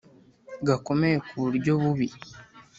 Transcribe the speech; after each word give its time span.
gakomeye 0.67 1.17
ku 1.27 1.33
buryo 1.43 1.71
bubi 1.81 2.07